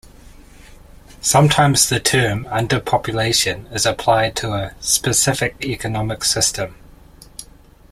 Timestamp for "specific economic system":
4.79-6.73